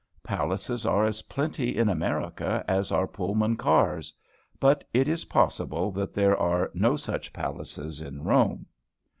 Palaces 0.23 0.83
are 0.83 1.05
as 1.05 1.21
plenty 1.21 1.77
in 1.77 1.87
America 1.87 2.65
as 2.67 2.91
are 2.91 3.05
Pullman 3.05 3.55
cars. 3.55 4.11
But 4.59 4.83
it 4.95 5.07
is 5.07 5.25
possible 5.25 5.91
that 5.91 6.15
there 6.15 6.35
are 6.35 6.71
no 6.73 6.95
such 6.95 7.31
palaces 7.31 8.01
in 8.01 8.23
Rome. 8.23 8.65